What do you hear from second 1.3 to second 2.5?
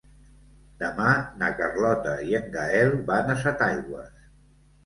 na Carlota i en